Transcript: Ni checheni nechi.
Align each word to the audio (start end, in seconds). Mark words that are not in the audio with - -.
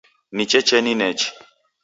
Ni 0.35 0.43
checheni 0.49 0.95
nechi. 0.95 1.27